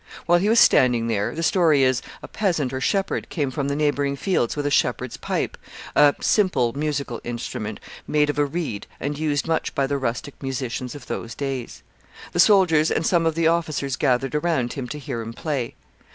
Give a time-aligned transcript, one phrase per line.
[0.25, 3.75] While he was standing there, the story is, a peasant or shepherd came from the
[3.75, 5.59] neighboring fields with a shepherd's pipe
[5.95, 10.95] a simple musical instrument, made of a reed, and used much by the rustic musicians
[10.95, 11.83] of those days.
[12.31, 15.75] The soldiers and some of the officers gathered around him to hear him play.